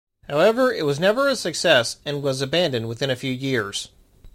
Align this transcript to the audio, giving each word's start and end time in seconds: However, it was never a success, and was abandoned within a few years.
However, 0.27 0.73
it 0.73 0.83
was 0.83 0.99
never 0.99 1.27
a 1.27 1.35
success, 1.35 1.97
and 2.05 2.23
was 2.23 2.41
abandoned 2.41 2.87
within 2.89 3.11
a 3.11 3.15
few 3.15 3.31
years. 3.31 3.89